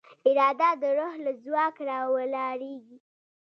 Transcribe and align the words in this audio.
اراده 0.27 0.69
د 0.81 0.83
روح 0.97 1.13
له 1.25 1.31
ځواک 1.43 1.75
راولاړېږي. 1.89 2.97